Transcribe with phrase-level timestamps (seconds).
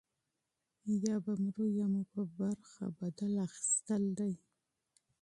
[1.03, 4.33] یا به مرو یا مو په برخه انتقام دی.